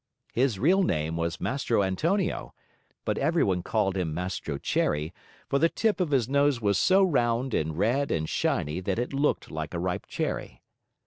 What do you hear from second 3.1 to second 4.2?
everyone called him